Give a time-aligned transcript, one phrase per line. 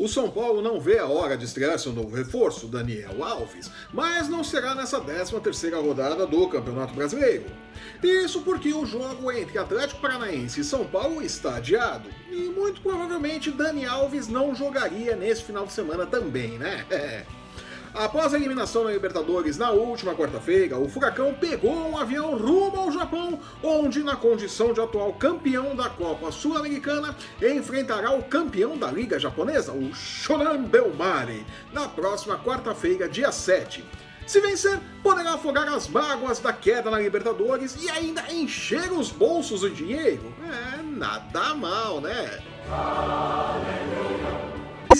[0.00, 4.30] O São Paulo não vê a hora de estrear seu novo reforço, Daniel Alves, mas
[4.30, 7.44] não será nessa 13ª rodada do Campeonato Brasileiro.
[8.02, 13.50] Isso porque o jogo entre Atlético Paranaense e São Paulo está adiado, e muito provavelmente
[13.50, 16.86] Dani Alves não jogaria nesse final de semana também, né?
[17.92, 22.92] Após a eliminação na Libertadores na última quarta-feira, o Furacão pegou um avião rumo ao
[22.92, 29.18] Japão, onde, na condição de atual campeão da Copa Sul-Americana, enfrentará o campeão da Liga
[29.18, 33.84] Japonesa, o Shonan Belmare, na próxima quarta-feira, dia 7.
[34.24, 39.62] Se vencer, poderá afogar as mágoas da queda na Libertadores e ainda encher os bolsos
[39.62, 40.32] de dinheiro.
[40.48, 42.40] É, nada mal, né?
[42.70, 44.49] Aleluia.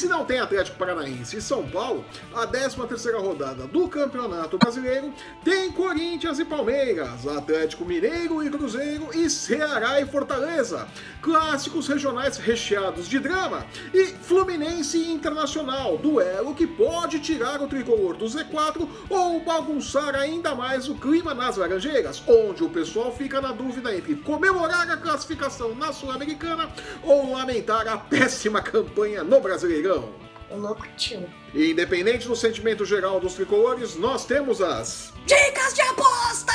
[0.00, 5.12] Se não tem Atlético Paranaense e São Paulo, a 13ª rodada do Campeonato Brasileiro
[5.44, 10.88] tem Corinthians e Palmeiras, Atlético Mineiro e Cruzeiro e Ceará e Fortaleza,
[11.20, 18.16] clássicos regionais recheados de drama e Fluminense e Internacional, duelo que pode tirar o tricolor
[18.16, 23.52] do Z4 ou bagunçar ainda mais o clima nas Laranjeiras, onde o pessoal fica na
[23.52, 26.70] dúvida entre comemorar a classificação na Sul-Americana
[27.02, 29.89] ou lamentar a péssima campanha no Brasileiro.
[29.94, 31.28] O louco tio.
[31.54, 36.50] Independente do sentimento geral dos tricolores, nós temos as Dicas de Apostas!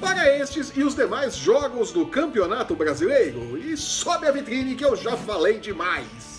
[0.00, 3.56] Para estes e os demais jogos do Campeonato Brasileiro.
[3.56, 6.31] E sobe a vitrine que eu já falei demais.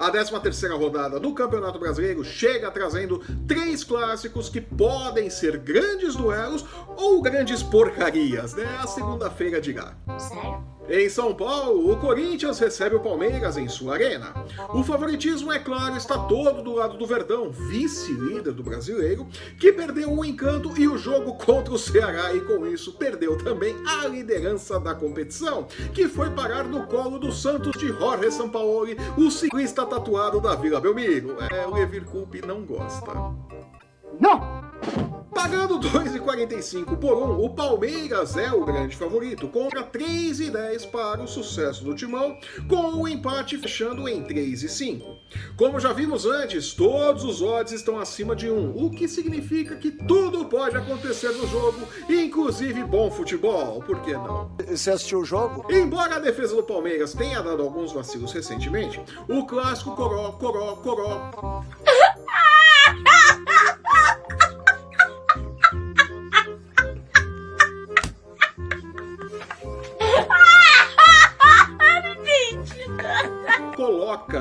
[0.00, 6.64] A 13ª rodada do Campeonato Brasileiro chega trazendo três clássicos que podem ser grandes duelos
[6.96, 8.64] ou grandes porcarias, né?
[8.82, 9.92] A segunda-feira dirá.
[10.18, 10.49] Sério?
[10.90, 14.34] Em São Paulo, o Corinthians recebe o Palmeiras em sua arena.
[14.74, 19.24] O favoritismo, é claro, está todo do lado do Verdão, vice-líder do brasileiro,
[19.56, 23.76] que perdeu o encanto e o jogo contra o Ceará e com isso perdeu também
[23.86, 29.30] a liderança da competição, que foi parar no colo do Santos de Jorge Sampaoli, o
[29.30, 31.36] ciclista tatuado da Vila Belmiro.
[31.52, 33.12] É, o Levir Coupe não gosta.
[34.18, 34.59] Não!
[35.40, 41.82] Pagando 2,45 por 1, o Palmeiras é o grande favorito, contra 3,10 para o sucesso
[41.82, 42.36] do Timão,
[42.68, 45.02] com o empate fechando em 3,5.
[45.56, 49.90] Como já vimos antes, todos os odds estão acima de 1, o que significa que
[49.90, 54.54] tudo pode acontecer no jogo, inclusive bom futebol, por que não?
[54.68, 55.64] Você assistiu o jogo?
[55.72, 61.64] Embora a defesa do Palmeiras tenha dado alguns vacilos recentemente, o clássico coró, coró, coró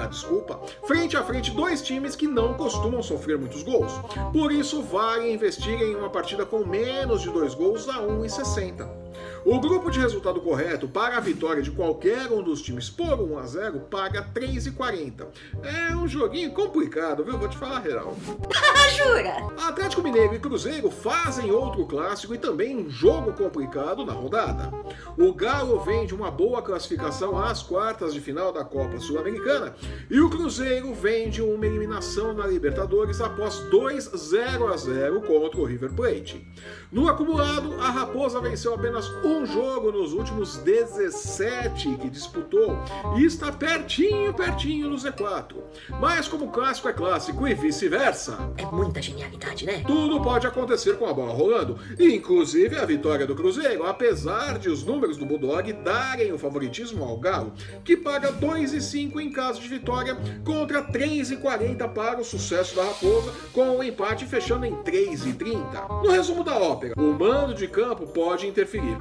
[0.10, 3.92] desculpa, frente a frente dois times que não costumam sofrer muitos gols.
[4.34, 8.99] Por isso, vale investir em uma partida com menos de dois gols a 1,60.
[9.46, 13.38] O grupo de resultado correto para a vitória de qualquer um dos times por 1
[13.38, 15.28] a 0 paga 3,40.
[15.64, 17.38] É um joguinho complicado, viu?
[17.38, 18.16] Vou te falar real.
[18.98, 19.48] Jura?
[19.68, 24.72] Atlético Mineiro e Cruzeiro fazem outro clássico e também um jogo complicado na rodada.
[25.18, 29.76] O Galo vem de uma boa classificação às quartas de final da Copa Sul-Americana
[30.10, 35.60] e o Cruzeiro vem de uma eliminação na Libertadores após 2 0 a 0 contra
[35.60, 36.46] o River Plate.
[36.92, 42.78] No acumulado, a Raposa venceu apenas um jogo nos últimos 17 que disputou
[43.18, 45.56] e está pertinho, pertinho no Z4.
[46.00, 48.38] Mas como clássico é clássico e vice-versa.
[48.58, 49.84] É muita genialidade, né?
[49.86, 54.84] Tudo pode acontecer com a bola rolando, inclusive a vitória do Cruzeiro, apesar de os
[54.84, 57.54] números do Bulldog darem o favoritismo ao Galo,
[57.84, 63.78] que paga 2,5 em caso de vitória contra 3,40 para o sucesso da Raposa, com
[63.78, 66.04] o empate fechando em 3,30.
[66.04, 68.98] No resumo da ópera, o mando de campo pode interferir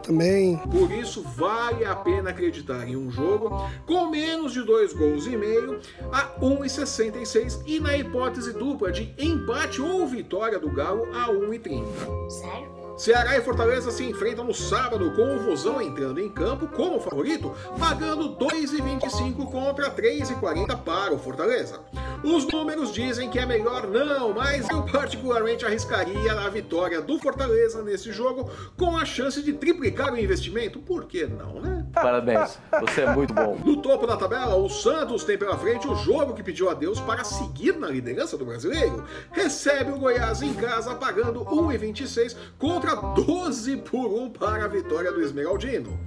[0.00, 0.56] também.
[0.58, 5.36] Por isso, vale a pena acreditar em um jogo com menos de dois gols e
[5.36, 5.80] meio
[6.12, 11.84] a 1,66 e na hipótese dupla de empate ou vitória do Galo a 1,30.
[12.30, 12.76] Sério?
[12.96, 17.54] Ceará e Fortaleza se enfrentam no sábado com o Vozão entrando em campo como favorito,
[17.78, 21.80] pagando 2,25 contra 3,40 para o Fortaleza.
[22.24, 27.82] Os números dizem que é melhor não, mas eu particularmente arriscaria a vitória do Fortaleza
[27.82, 30.78] nesse jogo com a chance de triplicar o investimento.
[30.78, 31.86] Por que não, né?
[31.92, 33.58] Parabéns, você é muito bom.
[33.64, 37.00] No topo da tabela, o Santos tem pela frente o jogo que pediu a Deus
[37.00, 39.04] para seguir na liderança do brasileiro.
[39.32, 45.22] Recebe o Goiás em casa pagando 1,26 contra 12 por 1 para a vitória do
[45.22, 45.98] Esmeraldino.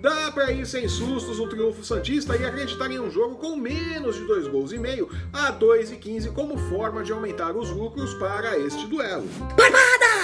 [0.00, 4.14] Dá para ir sem sustos no triunfo Santista e acreditar em um jogo com menos
[4.14, 8.86] de 2 gols e meio a 2,15 como forma de aumentar os lucros para este
[8.86, 9.24] duelo.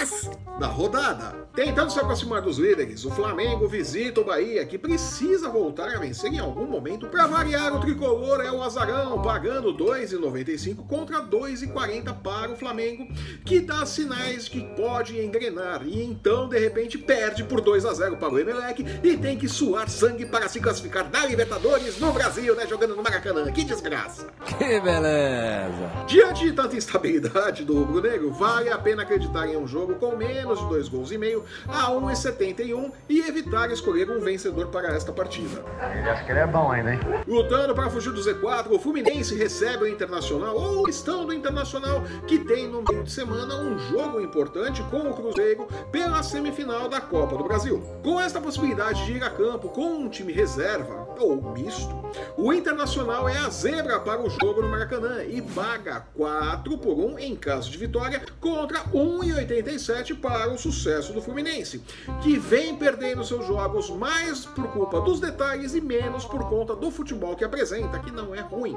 [0.05, 0.31] Barbadas!
[0.59, 5.93] Na rodada, tentando se aproximar dos líderes, o Flamengo visita o Bahia, que precisa voltar
[5.93, 7.09] a vencer em algum momento.
[7.09, 13.09] Para variar, o tricolor é o Azarão, pagando 2,95 contra 2,40 para o Flamengo,
[13.45, 18.17] que dá sinais que pode engrenar e então, de repente, perde por 2 a 0
[18.17, 22.55] para o Emelec e tem que suar sangue para se classificar da Libertadores no Brasil,
[22.55, 22.65] né?
[22.69, 23.51] Jogando no Maracanã.
[23.51, 24.29] Que desgraça!
[24.57, 25.91] Que beleza!
[26.07, 30.59] Diante de tanta instabilidade do rubro-negro, vale a pena acreditar em um jogo com menos
[30.61, 35.65] de dois gols e meio a 1,71 e evitar escolher um vencedor para esta partida.
[35.97, 37.01] Ele acha que ele é bom ainda, hein?
[37.27, 42.39] Lutando para fugir do Z4, o Fluminense recebe o Internacional ou estão do Internacional, que
[42.39, 47.37] tem no meio de semana um jogo importante com o Cruzeiro pela semifinal da Copa
[47.37, 47.83] do Brasil.
[48.03, 51.95] Com esta possibilidade de ir a campo com um time reserva ou misto,
[52.37, 57.19] o Internacional é a zebra para o jogo no Maracanã e paga 4 por 1
[57.19, 61.83] em caso de vitória contra 1,87 para o sucesso do Fluminense,
[62.23, 66.91] que vem perdendo seus jogos mais por culpa dos detalhes e menos por conta do
[66.91, 68.77] futebol que apresenta, que não é ruim.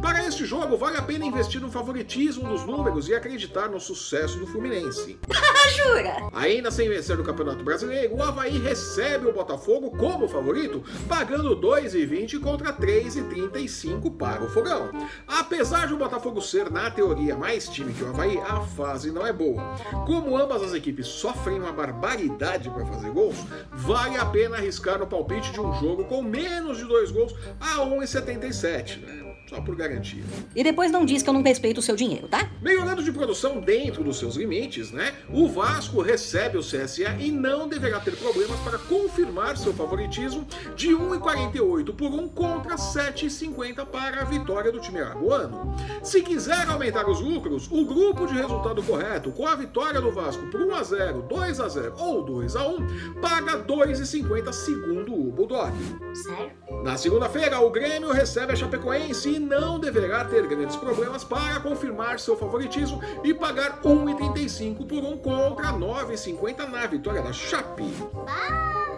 [0.00, 4.38] Para este jogo, vale a pena investir no favoritismo dos números e acreditar no sucesso
[4.38, 5.18] do Fluminense.
[5.74, 6.28] Jura?
[6.32, 12.40] Ainda sem vencer no Campeonato Brasileiro, o Havaí recebe o Botafogo como favorito, pagando 2,20
[12.40, 14.90] contra 3,35 para o Fogão.
[15.26, 19.26] Apesar de o Botafogo ser, na teoria, mais time que o Havaí, a fase não
[19.26, 19.74] é boa.
[20.06, 23.36] Como ambas as equipes sofrem uma barbaridade para fazer gols,
[23.72, 27.78] vale a pena arriscar no palpite de um jogo com menos de dois gols a
[27.78, 29.23] 1,77, né?
[29.54, 30.24] Só por garantia.
[30.56, 32.50] E depois não diz que eu não respeito o seu dinheiro, tá?
[32.60, 35.14] Melhorando de produção dentro dos seus limites, né?
[35.32, 40.88] O Vasco recebe o CSA e não deverá ter problemas para confirmar seu favoritismo de
[40.88, 45.76] 1,48 por 1 contra 7,50 para a vitória do time aragoano.
[46.02, 50.44] Se quiser aumentar os lucros, o grupo de resultado correto com a vitória do Vasco
[50.50, 55.30] por 1 a 0, 2 a 0 ou 2 a 1 paga 2,50 segundo o
[55.30, 55.72] Bulldog.
[56.12, 56.50] Sério?
[56.82, 62.18] Na segunda-feira, o Grêmio recebe a Chapecoense e não deverá ter grandes problemas para confirmar
[62.18, 67.84] seu favoritismo e pagar 1,35 por 1 contra 9,50 na vitória da Chape.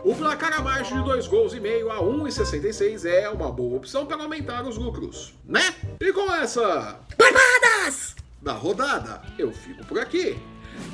[0.04, 4.22] O placar abaixo de 2 gols e meio a 1,66 é uma boa opção para
[4.22, 5.74] aumentar os lucros, né?
[6.00, 8.14] E com essa Barbadas!
[8.40, 10.38] da rodada, eu fico por aqui.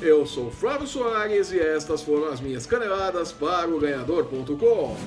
[0.01, 4.97] Eu sou Flávio Soares e estas foram as minhas caneladas para o ganhador.com.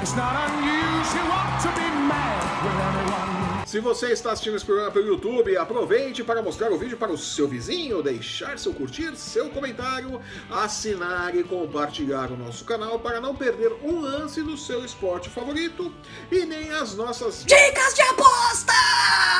[0.00, 3.43] It's not unusual to be mad with anyone.
[3.66, 7.16] Se você está assistindo esse programa pelo YouTube, aproveite para mostrar o vídeo para o
[7.16, 10.20] seu vizinho, deixar seu curtir, seu comentário,
[10.50, 15.92] assinar e compartilhar o nosso canal para não perder um lance do seu esporte favorito
[16.30, 19.34] e nem as nossas Dicas de apostas!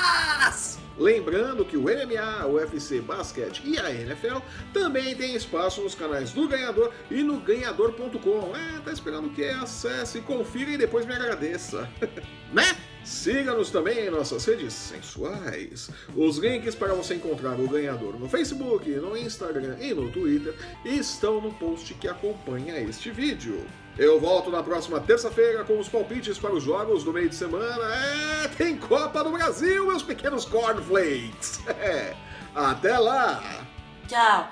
[0.96, 4.38] Lembrando que o MMA, o UFC Basquete e a NFL
[4.72, 8.56] também tem espaço nos canais do Ganhador e no ganhador.com.
[8.56, 9.52] É, tá esperando o quê?
[9.60, 11.90] Acesse, confira e depois me agradeça.
[12.52, 12.76] né?
[13.04, 15.90] Siga-nos também em nossas redes sensuais.
[16.16, 20.54] Os links para você encontrar o ganhador no Facebook, no Instagram e no Twitter
[20.84, 23.64] estão no post que acompanha este vídeo.
[23.96, 27.84] Eu volto na próxima terça-feira com os palpites para os jogos do meio de semana.
[27.94, 31.60] É, tem Copa do Brasil, meus pequenos cornflakes.
[31.80, 32.14] É,
[32.54, 33.64] até lá!
[34.08, 34.48] Tchau.